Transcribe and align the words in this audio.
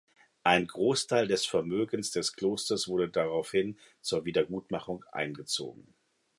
Ein 0.41 0.65
Großteil 0.65 1.27
des 1.27 1.45
Vermögens 1.45 2.09
des 2.09 2.33
Klosters 2.33 2.87
wurde 2.87 3.07
daraufhin 3.07 3.77
zur 4.01 4.25
Wiedergutmachung 4.25 5.05
eingezogen. 5.11 5.93